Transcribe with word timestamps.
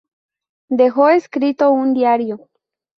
Dejó 0.69 1.09
escrito 1.09 1.69
un 1.71 1.93
diario. 1.93 2.47